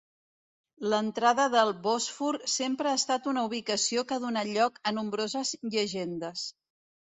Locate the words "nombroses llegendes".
4.99-6.53